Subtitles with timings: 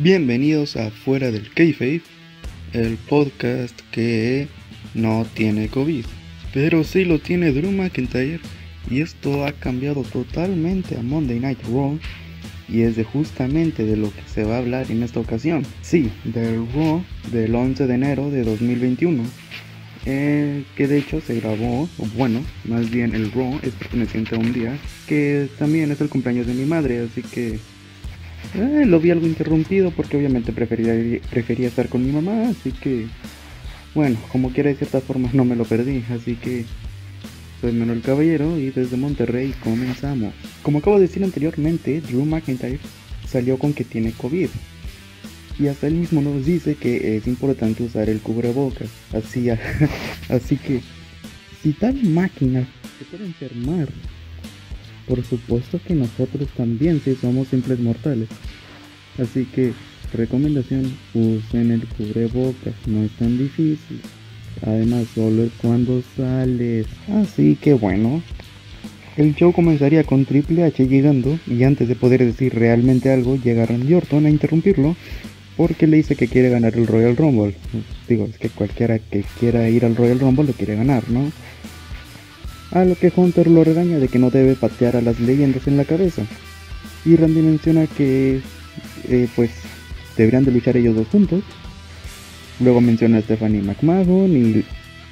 [0.00, 2.02] Bienvenidos a Fuera del Kayfabe,
[2.72, 4.46] el podcast que
[4.94, 6.04] no tiene COVID,
[6.54, 8.38] pero sí lo tiene Drew McIntyre
[8.88, 11.98] y esto ha cambiado totalmente a Monday Night Raw
[12.68, 15.66] y es de justamente de lo que se va a hablar en esta ocasión.
[15.82, 19.24] Sí, del Raw del 11 de enero de 2021.
[20.06, 24.52] Eh, que de hecho se grabó, bueno, más bien el Raw es perteneciente a un
[24.52, 27.58] día que también es el cumpleaños de mi madre, así que
[28.54, 30.94] eh, lo vi algo interrumpido porque obviamente prefería,
[31.30, 33.06] prefería estar con mi mamá, así que
[33.94, 36.64] bueno, como quiera de cierta forma no me lo perdí, así que
[37.60, 40.32] soy Manuel Caballero y desde Monterrey comenzamos.
[40.62, 42.78] Como acabo de decir anteriormente, Drew McIntyre
[43.26, 44.48] salió con que tiene COVID.
[45.58, 48.88] Y hasta él mismo nos dice que es importante usar el cubrebocas.
[49.12, 49.48] Así,
[50.28, 50.80] así que,
[51.62, 53.88] si tal máquina se puede enfermar,
[55.08, 58.28] por supuesto que nosotros también si somos simples mortales.
[59.18, 59.72] Así que,
[60.12, 64.00] recomendación, usen el cubrebocas, no es tan difícil.
[64.62, 66.86] Además, solo es cuando sales.
[67.12, 68.22] Así que bueno.
[69.16, 73.66] El show comenzaría con Triple H llegando y antes de poder decir realmente algo llega
[73.66, 74.94] Randy Orton a interrumpirlo
[75.56, 77.56] porque le dice que quiere ganar el Royal Rumble.
[78.08, 81.32] Digo, es que cualquiera que quiera ir al Royal Rumble lo quiere ganar, ¿no?
[82.72, 85.76] A lo que Hunter lo regaña de que no debe patear a las leyendas en
[85.76, 86.22] la cabeza.
[87.04, 88.40] Y Randy menciona que
[89.08, 89.50] eh, pues
[90.16, 91.42] deberían de luchar ellos dos juntos
[92.60, 94.64] Luego menciona a Stephanie McMahon y...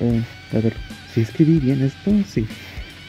[0.00, 0.74] Eh, a ver,
[1.12, 2.46] si escribí bien esto, sí.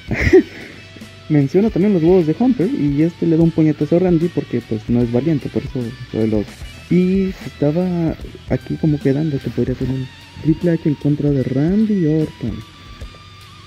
[1.29, 4.61] menciona también los huevos de Hunter y este le da un puñetazo a Randy porque
[4.61, 5.79] pues no es valiente, por eso
[6.11, 6.45] soy los...
[6.91, 8.15] Y estaba
[8.49, 10.05] aquí como quedando que podría ser un
[10.43, 12.74] Triple H en contra de Randy Orton.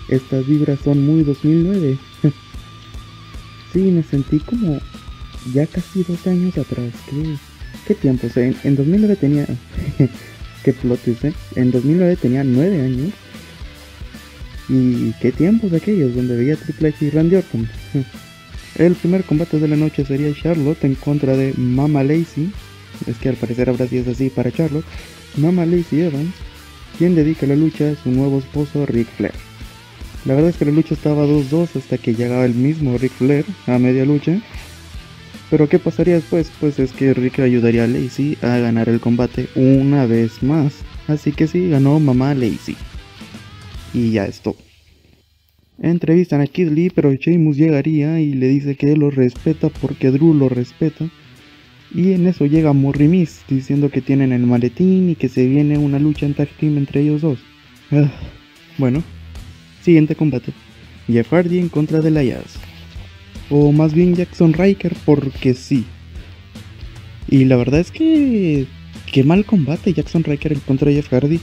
[0.09, 1.99] Estas vibras son muy 2009.
[3.73, 4.81] sí, me sentí como
[5.53, 6.93] ya casi dos años atrás.
[7.09, 7.37] ¿Qué,
[7.87, 8.27] qué tiempo?
[8.35, 9.47] O en, en 2009 tenía...
[10.65, 11.33] qué plot ¿eh?
[11.57, 13.13] En 2009 tenía 9 años.
[14.69, 17.69] Y qué tiempos aquellos donde veía Triple H y Randy Orton.
[18.77, 22.53] El primer combate de la noche sería Charlotte en contra de Mama Lacey.
[23.07, 24.85] Es que al parecer sí es así para Charlotte.
[25.37, 26.35] Mama Lacey Evans,
[26.97, 29.48] quien dedica la lucha a su nuevo esposo Rick Flair.
[30.25, 33.45] La verdad es que la lucha estaba 2-2 hasta que llegaba el mismo Rick Flair
[33.67, 34.41] a media lucha
[35.51, 36.53] pero ¿qué pasaría después?
[36.61, 40.75] Pues es que Rick ayudaría a Lacey a ganar el combate una vez más.
[41.07, 42.77] Así que sí, ganó mamá Lacey.
[43.95, 44.57] Y ya es todo.
[45.81, 50.35] Entrevistan a Kid Lee, pero Sheamus llegaría y le dice que lo respeta porque Drew
[50.35, 51.09] lo respeta.
[51.95, 55.79] Y en eso llega Morri Miss diciendo que tienen el maletín y que se viene
[55.79, 57.39] una lucha en tag team entre ellos dos.
[57.91, 58.13] Ah,
[58.77, 59.03] bueno,
[59.83, 60.53] siguiente combate.
[61.07, 62.59] Jeff Hardy en contra de Jazz
[63.51, 65.85] o más bien Jackson Riker porque sí.
[67.29, 68.67] Y la verdad es que
[69.11, 71.41] qué mal combate Jackson Riker en contra de Jeff Hardy.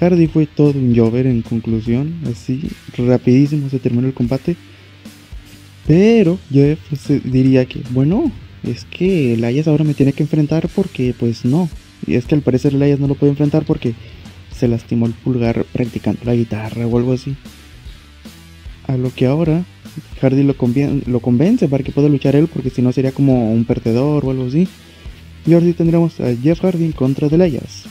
[0.00, 2.62] Hardy fue todo un llover en conclusión, así
[2.96, 4.56] rapidísimo se terminó el combate.
[5.86, 6.78] Pero Jeff
[7.24, 8.30] diría que, bueno,
[8.62, 11.68] es que Elias ahora me tiene que enfrentar porque pues no.
[12.06, 13.94] Y es que al parecer Elias no lo puede enfrentar porque
[14.58, 17.36] se lastimó el pulgar practicando la guitarra o algo así.
[18.86, 19.64] A lo que ahora
[20.20, 20.54] Hardy lo,
[21.06, 24.30] lo convence para que pueda luchar él, porque si no sería como un perdedor o
[24.30, 24.68] algo así.
[25.46, 27.84] Y ahora sí tendremos a Jeff Hardy en contra de Elias.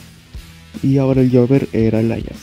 [0.83, 2.38] Y ahora el Jover era Elias.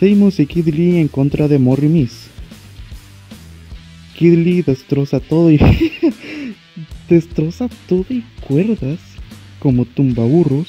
[0.00, 2.28] Sheamus y Kid Lee en contra de Morri Miss.
[4.16, 5.58] Kid Lee destroza todo y.
[7.08, 8.98] destroza todo y cuerdas
[9.58, 10.68] como tumbaburros.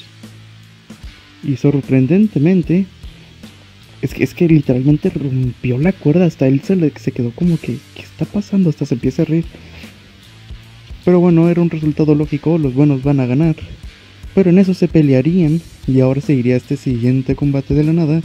[1.46, 2.86] Y sorprendentemente,
[4.02, 7.56] es que, es que literalmente rompió la cuerda, hasta él se, le, se quedó como
[7.58, 8.68] que, ¿qué está pasando?
[8.68, 9.44] Hasta se empieza a reír.
[11.04, 13.54] Pero bueno, era un resultado lógico, los buenos van a ganar.
[14.34, 18.22] Pero en eso se pelearían, y ahora seguiría este siguiente combate de la nada,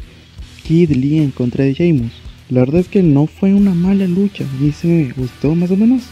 [0.64, 2.12] Kid Lee en contra de Sheamus.
[2.50, 5.70] La verdad es que no fue una mala lucha, a mí se me gustó más
[5.70, 6.04] o menos.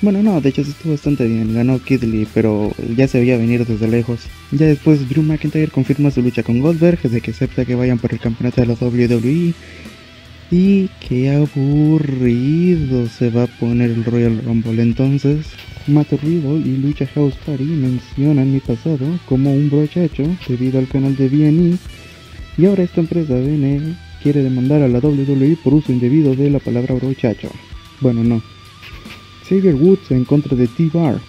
[0.00, 1.52] Bueno, no, de hecho sí estuvo bastante bien.
[1.52, 4.20] Ganó Kid Lee, pero ya se veía venir desde lejos.
[4.52, 8.12] Ya después Drew McIntyre confirma su lucha con Goldberg, de que acepta que vayan por
[8.12, 9.54] el campeonato de la WWE.
[10.50, 14.80] Y qué aburrido se va a poner el Royal Rumble.
[14.80, 15.46] Entonces,
[15.88, 21.16] Matt Riddle y Lucha House Party mencionan mi pasado como un brochacho debido al canal
[21.16, 21.76] de BNE.
[22.56, 26.60] Y ahora esta empresa BNE quiere demandar a la WWE por uso indebido de la
[26.60, 27.50] palabra brochacho.
[28.00, 28.42] Bueno, no,
[29.48, 31.20] Xavier Woods en contra de T-Bar.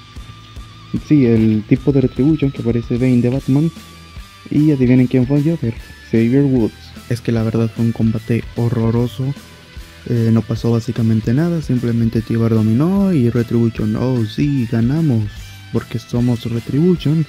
[1.07, 3.71] Sí, el tipo de Retribution que aparece Bane de Batman.
[4.49, 5.73] Y adivinen quién fue el Joker,
[6.11, 6.73] Xavier Woods.
[7.09, 9.25] Es que la verdad fue un combate horroroso.
[10.07, 15.23] Eh, no pasó básicamente nada, simplemente T-Bar dominó y Retribution, oh sí, ganamos.
[15.71, 17.25] porque somos Retribution.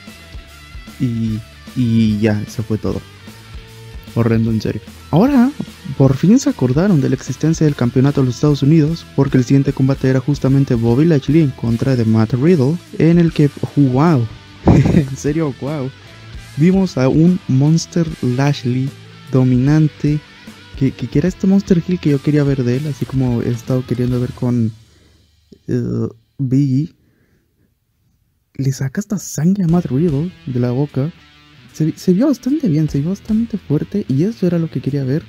[0.99, 1.39] Y,
[1.77, 3.01] y ya, eso fue todo.
[4.15, 4.81] Horrendo en serio.
[5.11, 5.51] Ahora,
[5.97, 9.45] por fin se acordaron de la existencia del campeonato de los Estados Unidos, porque el
[9.45, 14.27] siguiente combate era justamente Bobby Lashley en contra de Matt Riddle, en el que, wow,
[14.67, 15.91] en serio, wow,
[16.57, 18.89] vimos a un Monster Lashley
[19.33, 20.21] dominante,
[20.79, 23.51] que, que, era este Monster Hill que yo quería ver de él, así como he
[23.51, 24.73] estado queriendo ver con
[25.69, 26.09] uh,
[26.39, 26.95] Biggie.
[28.55, 31.13] Le saca hasta sangre a Matt Riddle de la boca
[31.73, 35.25] se, vio bastante bien, se vio bastante fuerte y eso era lo que quería ver.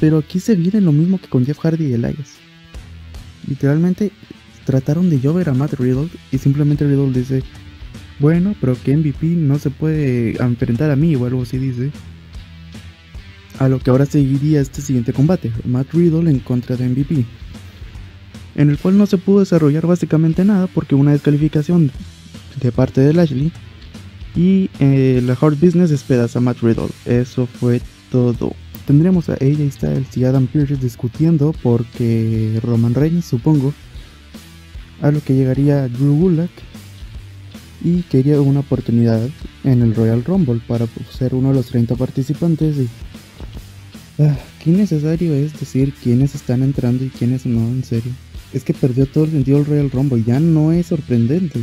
[0.00, 2.36] Pero aquí se viene lo mismo que con Jeff Hardy y Elias.
[3.46, 4.12] Literalmente
[4.64, 7.42] trataron de llover a Matt Riddle y simplemente Riddle dice,
[8.18, 11.90] bueno, pero que MVP no se puede enfrentar a mí o algo así dice.
[13.58, 17.24] A lo que ahora seguiría este siguiente combate, Matt Riddle en contra de MVP.
[18.56, 21.90] En el cual no se pudo desarrollar básicamente nada porque una descalificación
[22.60, 23.52] de parte de Lashley
[24.34, 26.88] y eh, la Hard Business despedaza a Matt Riddle.
[27.04, 28.54] Eso fue todo.
[28.86, 33.74] Tendremos a AJ Styles y Adam Pearce discutiendo porque Roman Reigns, supongo,
[35.02, 36.50] a lo que llegaría Drew Gulak
[37.82, 39.28] y quería una oportunidad
[39.64, 42.76] en el Royal Rumble para ser uno de los 30 participantes.
[42.78, 42.88] Y,
[44.22, 47.60] ah, ¿Qué necesario es decir quiénes están entrando y quiénes no?
[47.60, 48.12] En serio.
[48.52, 51.60] Es que perdió todo el sentido del Royal Rumble, ya no es sorprendente.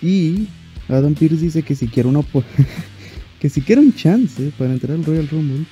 [0.00, 0.48] Y
[0.88, 2.24] Adam Pearce dice que si quiere uno
[3.40, 5.66] que si quiere un chance para entrar al Royal Rumble,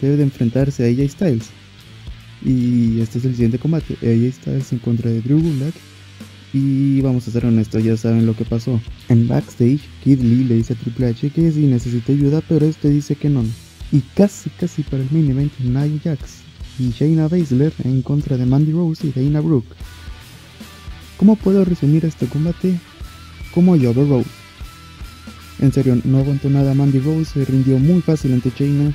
[0.00, 1.50] debe de enfrentarse a AJ Styles.
[2.44, 5.74] Y este es el siguiente combate, AJ Styles en contra de Drew Gulak.
[6.52, 8.78] Y vamos a ser honestos, ya saben lo que pasó.
[9.08, 12.90] En backstage, Kid Lee le dice a Triple H que sí necesita ayuda, pero este
[12.90, 13.42] dice que no.
[13.90, 16.42] Y casi, casi para el main event, Nia Jax
[16.78, 19.74] y Shayna Baszler en contra de Mandy Rose y Dana Brooke.
[21.16, 22.78] ¿Cómo puedo resumir este combate?
[23.54, 24.41] Como Yover Rose.
[25.62, 28.92] En serio, no aguantó nada Mandy Rose, se rindió muy fácil ante Shayna.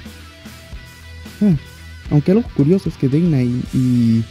[1.42, 1.56] Ah,
[2.12, 4.24] aunque algo curioso es que Dana y,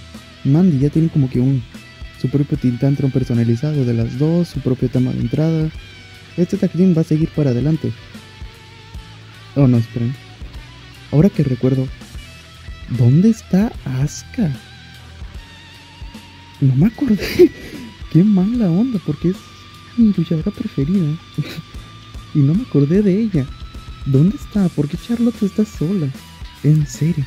[0.45, 1.63] Mandy ya tienen como que un
[2.21, 5.71] su propio tintantron personalizado de las dos, su propio tema de entrada.
[6.37, 7.91] Este tag va a seguir para adelante.
[9.55, 10.15] Oh no, esperen.
[11.13, 11.89] Ahora que recuerdo,
[12.99, 14.51] ¿dónde está Asuka?
[16.61, 17.51] No me acordé.
[18.13, 19.37] Qué mala onda, porque es
[19.97, 21.17] mi luchadora preferida.
[22.37, 23.47] y no me acordé de ella.
[24.05, 24.69] ¿Dónde está?
[24.69, 26.07] ¿Por qué Charlotte está sola?
[26.63, 27.25] En serio.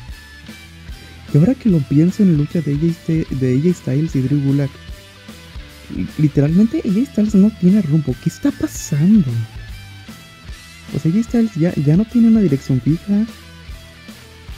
[1.34, 2.94] Y ahora que lo pienso en la lucha de ella,
[3.30, 4.70] de Styles y Drew Gulak,
[6.16, 8.14] literalmente ella Styles no tiene rumbo.
[8.22, 9.26] ¿Qué está pasando?
[10.92, 13.26] Pues ella Styles ya, ya no tiene una dirección fija.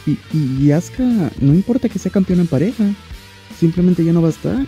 [0.06, 2.84] Y, y, Asuka, no importa que sea campeona en pareja,
[3.58, 4.66] simplemente ya no va a estar.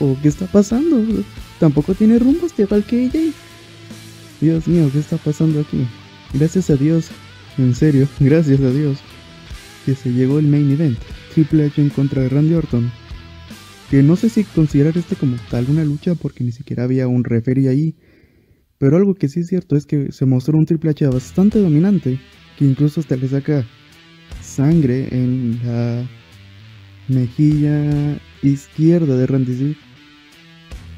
[0.00, 1.02] ¿O qué está pasando?
[1.60, 3.32] Tampoco tiene rumbo, este igual que ella.
[4.42, 5.86] Dios mío, ¿qué está pasando aquí?
[6.34, 7.10] Gracias a Dios,
[7.58, 8.98] en serio, gracias a Dios,
[9.86, 10.98] que se llegó el main event,
[11.32, 12.90] Triple H en contra de Randy Orton.
[13.88, 17.22] Que no sé si considerar este como tal una lucha porque ni siquiera había un
[17.22, 17.94] referee ahí.
[18.78, 22.18] Pero algo que sí es cierto es que se mostró un Triple H bastante dominante,
[22.58, 23.64] que incluso hasta le saca
[24.40, 26.04] sangre en la
[27.06, 29.76] mejilla izquierda de Randy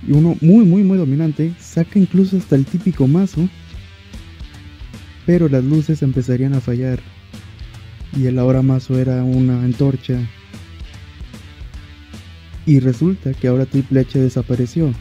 [0.07, 3.49] y uno muy muy muy dominante saca incluso hasta el típico mazo
[5.27, 7.01] pero las luces empezarían a fallar
[8.17, 10.19] y el ahora mazo era una antorcha.
[12.67, 14.93] Y resulta que ahora Triple H desapareció.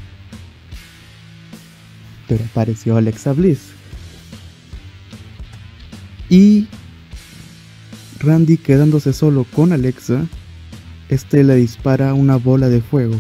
[2.28, 3.72] Pero apareció Alexa Bliss.
[6.30, 6.68] Y
[8.20, 10.26] Randy quedándose solo con Alexa
[11.10, 13.20] este le dispara una bola de fuego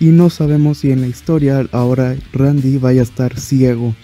[0.00, 3.94] y no sabemos si en la historia ahora Randy vaya a estar ciego.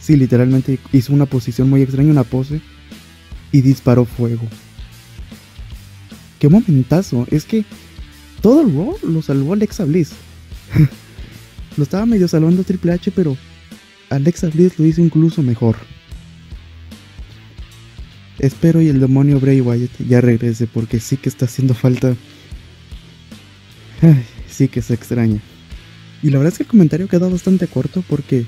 [0.00, 2.60] Sí, literalmente hizo una posición muy extraña, una pose,
[3.52, 4.42] y disparó fuego.
[6.38, 7.26] ¡Qué momentazo!
[7.30, 7.64] Es que
[8.40, 10.12] todo el Raw lo salvó Alexa Bliss.
[11.76, 13.36] lo estaba medio salvando Triple H, pero
[14.10, 15.76] Alexa Bliss lo hizo incluso mejor.
[18.38, 22.16] Espero y el demonio Bray Wyatt ya regrese porque sí que está haciendo falta.
[24.00, 25.40] Ay, sí que se extraña.
[26.22, 28.46] Y la verdad es que el comentario quedó bastante corto porque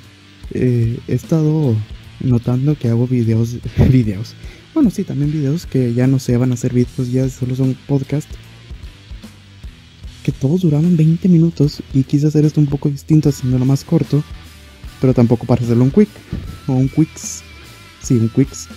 [0.53, 1.75] eh, he estado
[2.21, 3.57] notando que hago videos,
[3.91, 4.35] videos,
[4.73, 7.77] bueno sí, también videos que ya no se van a hacer videos, ya solo son
[7.87, 8.29] podcast.
[10.23, 14.23] Que todos duraban 20 minutos y quise hacer esto un poco distinto haciéndolo más corto,
[15.01, 16.09] pero tampoco para hacerlo un quick
[16.67, 17.43] o un quicks.
[18.03, 18.69] Sí, un quicks.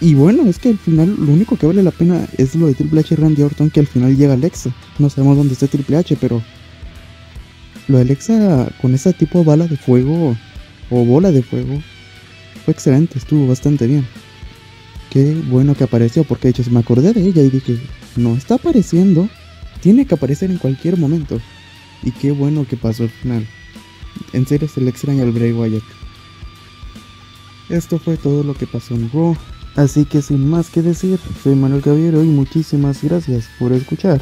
[0.00, 2.74] Y bueno, es que al final lo único que vale la pena es lo de
[2.74, 4.70] Triple H y Randy Orton, que al final llega Alexa.
[4.98, 6.42] No sabemos dónde está Triple H, pero
[7.88, 10.36] lo de Alexa con ese tipo de bala de fuego
[10.90, 11.80] o bola de fuego
[12.64, 14.06] fue excelente, estuvo bastante bien.
[15.10, 17.78] Qué bueno que apareció, porque de hecho me acordé de ella y dije,
[18.16, 19.28] no está apareciendo,
[19.80, 21.40] tiene que aparecer en cualquier momento.
[22.02, 23.46] Y qué bueno que pasó al final.
[24.32, 25.82] En serio se le extraña al Bray Wyatt.
[27.68, 29.36] Esto fue todo lo que pasó en Raw.
[29.76, 34.20] Así que sin más que decir, soy Manuel Caballero y muchísimas gracias por escuchar.